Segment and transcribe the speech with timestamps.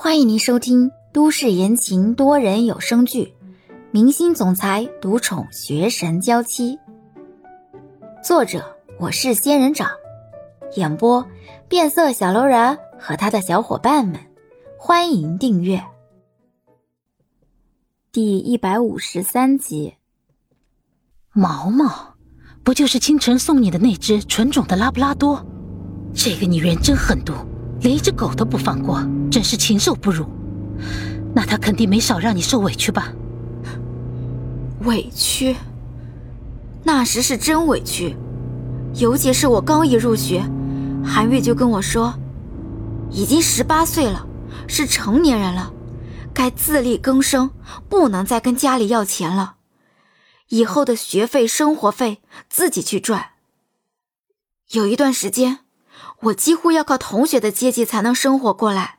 [0.00, 3.24] 欢迎您收听都市言情多人有声剧
[3.90, 6.76] 《明星总裁独宠学神娇妻》，
[8.22, 9.90] 作者我是仙人掌，
[10.76, 11.26] 演播
[11.68, 14.20] 变色小楼人和他的小伙伴们。
[14.78, 15.84] 欢迎订阅
[18.12, 19.94] 第一百五十三集。
[21.32, 22.14] 毛毛，
[22.62, 25.44] 不就是清晨送你的那只纯种的拉布拉多？
[26.14, 27.34] 这个女人真狠毒。
[27.80, 29.00] 连一只狗都不放过，
[29.30, 30.26] 真是禽兽不如。
[31.34, 33.12] 那他肯定没少让你受委屈吧？
[34.80, 35.56] 委屈，
[36.82, 38.16] 那时是真委屈。
[38.94, 40.42] 尤其是我刚一入学，
[41.04, 42.14] 韩月就跟我说，
[43.10, 44.26] 已经十八岁了，
[44.66, 45.72] 是成年人了，
[46.32, 47.50] 该自力更生，
[47.88, 49.56] 不能再跟家里要钱了。
[50.48, 53.32] 以后的学费、生活费自己去赚。
[54.70, 55.58] 有一段时间。
[56.22, 58.98] 我几乎要靠同学的接济才能生活过来，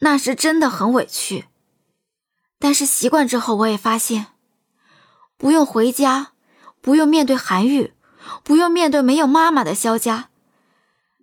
[0.00, 1.46] 那时真的很委屈。
[2.58, 4.26] 但是习惯之后，我也发现，
[5.36, 6.32] 不用回家，
[6.80, 7.94] 不用面对韩愈，
[8.42, 10.30] 不用面对没有妈妈的萧家，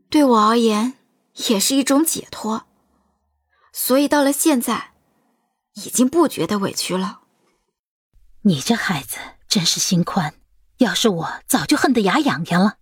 [0.09, 0.93] 对我而言
[1.49, 2.65] 也是一种解脱。
[3.73, 4.93] 所以到了现在，
[5.73, 7.19] 已经不觉得委屈了。
[8.41, 9.17] 你这孩子
[9.47, 10.33] 真是心宽，
[10.77, 12.77] 要是我早就恨得牙痒痒了。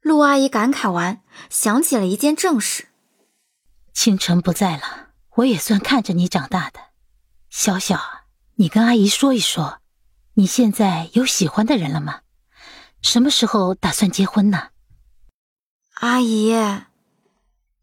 [0.00, 2.88] 陆阿姨感慨完，想起了一件正事。
[3.92, 6.80] 清晨不在了，我也算看着你长大的。
[7.50, 8.00] 小小，
[8.54, 9.80] 你跟阿姨说一说，
[10.34, 12.20] 你现在有喜欢的人了吗？
[13.02, 14.68] 什么时候打算结婚呢？
[15.94, 16.54] 阿姨，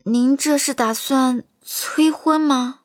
[0.05, 2.81] 您这是打算催婚吗？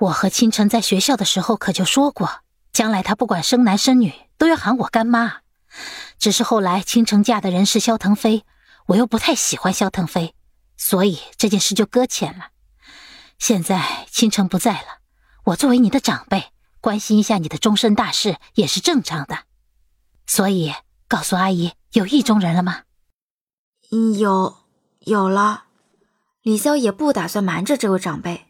[0.00, 5.42] 我和清晨在学校的时候可就说过，将来他不管生男生女，都要喊我干妈。
[6.18, 8.44] 只是后来倾城嫁的人是萧腾飞，
[8.86, 10.34] 我又不太喜欢萧腾飞，
[10.76, 12.48] 所以这件事就搁浅了。
[13.38, 15.00] 现在倾城不在了，
[15.44, 19.44] 我作为你的长辈，关心一下你的终身大事也是正常的。
[20.26, 20.72] 所以
[21.08, 22.82] 告诉阿姨，有意中人了吗？
[23.90, 24.58] 嗯，有，
[25.00, 25.64] 有了。
[26.42, 28.46] 李潇也不打算瞒着这位长辈。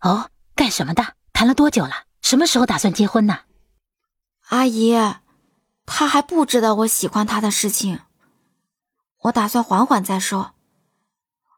[0.00, 1.14] 哦，干什么的？
[1.32, 2.04] 谈了多久了？
[2.22, 3.40] 什么时候打算结婚呢？
[4.48, 4.94] 阿姨。
[5.86, 8.00] 他还不知道我喜欢他的事情，
[9.22, 10.54] 我打算缓缓再说。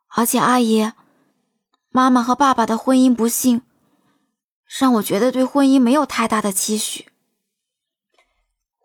[0.09, 0.93] 而且阿姨，
[1.89, 3.63] 妈妈和爸爸的婚姻不幸，
[4.67, 7.11] 让我觉得对婚姻没有太大的期许。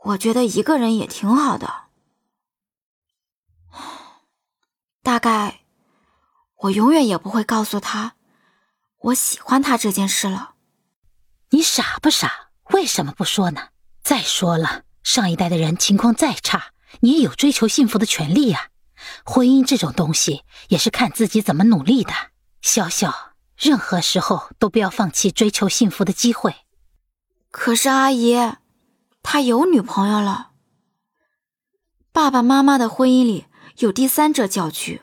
[0.05, 1.83] 我觉得一个人也挺好的。
[5.01, 5.61] 大概
[6.55, 8.15] 我永远也不会告诉他
[8.99, 10.55] 我喜欢他这件事了。
[11.49, 12.51] 你傻不傻？
[12.71, 13.69] 为什么不说呢？
[14.01, 14.83] 再说了。
[15.03, 16.71] 上一代的人情况再差，
[17.01, 18.69] 你也有追求幸福的权利呀。
[19.25, 22.13] 婚姻这种东西也是看自己怎么努力的。
[22.61, 26.55] 小小，任何时候都不要放弃追求幸福的机会。
[27.51, 28.53] 可是阿姨，
[29.21, 30.51] 他有女朋友了。
[32.13, 33.47] 爸爸妈妈的婚姻里
[33.79, 35.01] 有第三者搅局，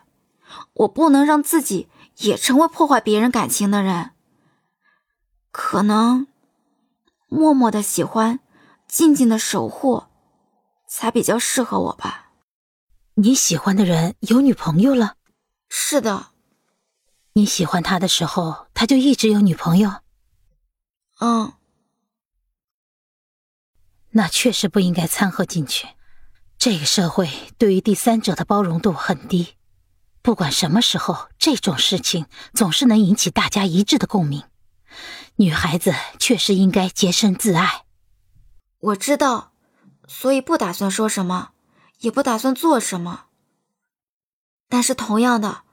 [0.73, 1.89] 我不能让自己
[2.19, 4.13] 也成为破坏别人感情的人。
[5.51, 6.27] 可能
[7.29, 8.41] 默默的喜欢。
[8.91, 10.05] 静静的守护，
[10.89, 12.33] 才比较适合我吧。
[13.15, 15.15] 你喜欢的人有女朋友了？
[15.69, 16.31] 是的。
[17.35, 20.01] 你喜欢他的时候，他就一直有女朋友？
[21.21, 21.53] 嗯。
[24.11, 25.87] 那确实不应该掺和进去。
[26.59, 29.55] 这个社会对于第三者的包容度很低。
[30.21, 34.43] 不管什么时候，这种事情总是能引起大家一致的共鸣。
[35.37, 37.85] 女孩子确实应该洁身自爱。
[38.81, 39.53] 我知道，
[40.09, 41.53] 所以不打算说什么，
[41.99, 43.27] 也不打算做什么。
[44.69, 45.65] 但是同样的，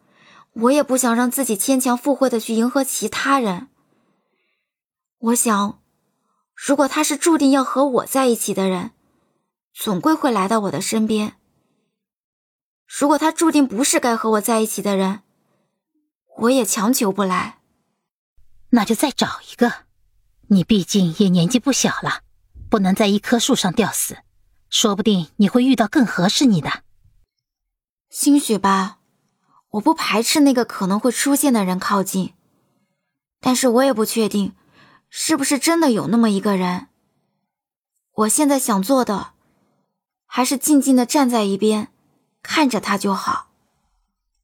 [0.54, 3.70] 我也不想让自己牵强附会的去迎合其他人。
[5.20, 5.82] 我想，
[6.54, 8.92] 如果他是注定要和我在一起的人，
[9.74, 11.38] 总归会来到我的身边。
[12.86, 15.22] 如果他注定不是该和我在一起的人，
[16.40, 17.60] 我也强求不来。
[18.72, 19.86] 那就再找一个，
[20.48, 22.24] 你毕竟也年纪不小了。
[22.70, 24.18] 不能在一棵树上吊死，
[24.70, 26.84] 说不定你会遇到更合适你的。
[28.10, 29.00] 兴许吧，
[29.72, 32.34] 我不排斥那个可能会出现的人靠近，
[33.40, 34.56] 但是我也不确定，
[35.10, 36.88] 是不是真的有那么一个人。
[38.14, 39.34] 我现在想做的，
[40.26, 41.90] 还是静静的站在一边，
[42.42, 43.52] 看着他就好。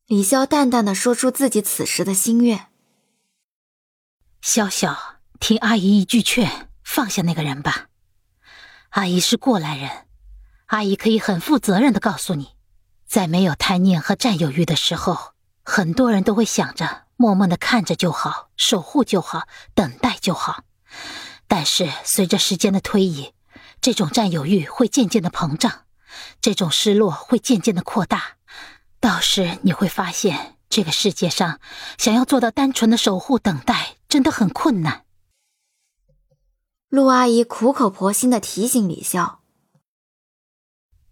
[0.05, 2.67] 李潇淡淡的说出自己此时的心愿。
[4.43, 4.95] 潇潇，
[5.39, 7.87] 听阿姨一句劝，放下那个人吧。
[8.93, 9.89] 阿姨是过来人，
[10.67, 12.49] 阿姨可以很负责任的告诉你，
[13.07, 15.31] 在没有贪念和占有欲的时候，
[15.63, 20.65] 很多人都会想着默默的看着就好，守护就好，等待就好。
[21.47, 23.33] 但是随着时间的推移，
[23.81, 25.85] 这种占有欲会渐渐的膨胀，
[26.39, 28.37] 这种失落会渐渐的扩大。
[28.99, 31.59] 到时你会发现，这个世界上
[31.97, 35.03] 想要做到单纯的守护、等待，真的很困难。
[36.93, 39.37] 陆阿姨苦口婆心的提醒李潇：“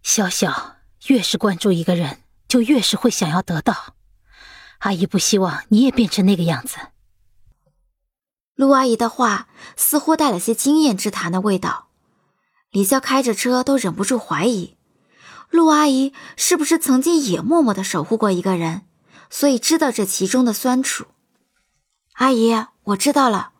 [0.06, 0.74] 潇潇，
[1.08, 3.96] 越是关注一个人，就越是会想要得到。
[4.78, 6.76] 阿姨不希望你也变成那个样子。”
[8.54, 11.88] 陆阿姨的话似乎带了些经验之谈的味道。
[12.70, 14.76] 李潇开着车都忍不住怀疑。
[15.50, 18.82] 陆阿姨是不是曾经也默默的守护过一个人，
[19.28, 21.06] 所以知道这其中的酸楚？
[22.12, 23.51] 阿姨，我知道了，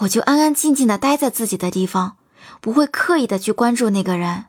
[0.00, 2.16] 我就安安静静的待在自己的地方，
[2.60, 4.46] 不会刻意的去关注那个人。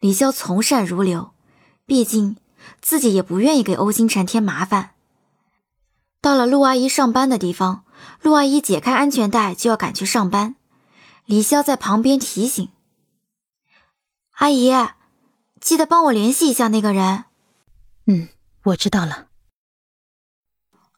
[0.00, 1.32] 李潇从善如流，
[1.86, 2.36] 毕竟
[2.80, 4.94] 自己也不愿意给欧星辰添麻烦。
[6.20, 7.84] 到了陆阿姨上班的地方，
[8.22, 10.56] 陆阿姨解开安全带就要赶去上班，
[11.24, 12.68] 李潇在旁边提醒
[14.38, 14.72] ：“阿姨。”
[15.62, 17.26] 记得帮我联系一下那个人。
[18.06, 18.28] 嗯，
[18.64, 19.28] 我知道了。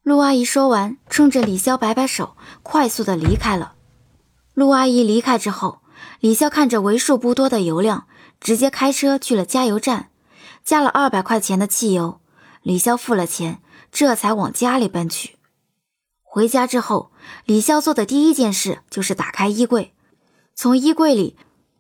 [0.05, 3.73] 陆阿姨说完，冲着李潇摆摆手，快速的离开了。
[4.53, 5.81] 陆阿姨离开之后，
[6.21, 8.07] 李潇看着为数不多的油量，
[8.39, 10.11] 直接开车去了加油站，
[10.63, 12.21] 加了二百块钱的汽油。
[12.61, 15.39] 李潇付了钱，这才往家里奔去。
[16.23, 17.11] 回家之后，
[17.47, 19.95] 李潇做的第一件事就是打开衣柜，
[20.55, 21.37] 从衣柜里。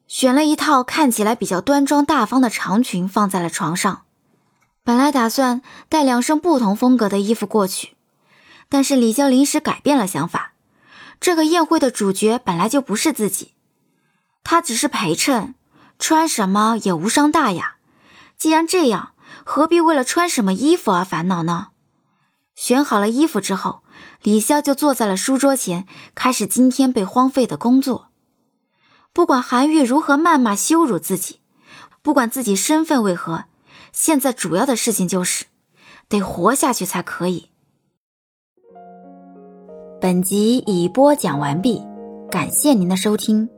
[0.06, 4.02] 选了一套看起来比较端庄大方的长裙放在了床上，
[4.84, 7.93] 本来打算带两身不同风格的衣服过去，
[8.68, 10.52] 但是李潇临时改变了想法。
[11.20, 13.54] 这个宴会的主角本来就不是自己，
[14.42, 15.54] 他只是陪衬，
[15.98, 17.76] 穿什么也无伤大雅。
[18.36, 19.12] 既然这样，
[19.44, 21.68] 何必为了穿什么衣服而烦恼呢？
[22.54, 23.82] 选好了衣服之后，
[24.22, 28.10] 李潇就坐在了书桌前，开始今天被荒废的工作。
[29.12, 31.40] 不管韩愈如何谩骂羞辱自己，
[32.02, 33.44] 不管自己身份为何，
[33.92, 35.46] 现在主要的事情就是
[36.08, 37.50] 得活下去才可以。
[40.04, 41.80] 本集已播讲完毕，
[42.30, 43.48] 感谢您的收听。